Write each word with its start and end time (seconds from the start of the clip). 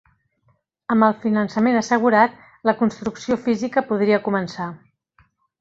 Amb 0.93 1.05
el 1.07 1.13
finançament 1.25 1.77
assegurat, 1.83 2.41
la 2.71 2.75
construcció 2.81 3.39
física 3.47 3.87
podria 3.93 4.21
començar. 4.31 4.71